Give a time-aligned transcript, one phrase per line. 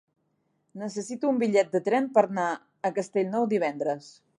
[0.83, 2.49] Necessito un bitllet de tren per anar
[2.91, 4.15] a Castellnou divendres.